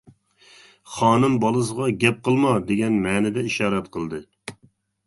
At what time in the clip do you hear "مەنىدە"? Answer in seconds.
3.07-3.47